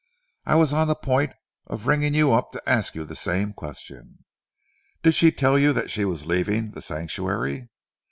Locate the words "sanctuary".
6.81-7.69